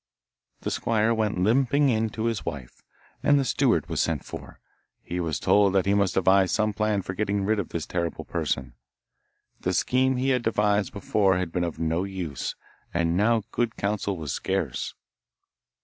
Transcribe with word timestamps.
The 0.61 0.71
squire 0.71 1.13
went 1.13 1.39
limping 1.43 1.89
in 1.89 2.09
to 2.09 2.25
his 2.25 2.43
wife, 2.43 2.81
and 3.21 3.37
the 3.37 3.45
steward 3.45 3.87
was 3.87 4.01
sent 4.01 4.25
for. 4.25 4.59
He 5.03 5.19
was 5.19 5.39
told 5.39 5.73
that 5.73 5.85
he 5.85 5.93
must 5.93 6.15
devise 6.15 6.51
some 6.51 6.73
plan 6.73 7.03
for 7.03 7.13
getting 7.13 7.45
rid 7.45 7.59
of 7.59 7.69
this 7.69 7.85
terrible 7.85 8.25
person. 8.25 8.73
The 9.59 9.73
scheme 9.73 10.15
he 10.17 10.29
had 10.29 10.41
devised 10.41 10.91
before 10.91 11.37
had 11.37 11.51
been 11.51 11.63
of 11.63 11.77
no 11.77 12.03
use, 12.03 12.55
and 12.91 13.15
now 13.15 13.43
good 13.51 13.75
counsel 13.77 14.17
was 14.17 14.33
scarce. 14.33 14.95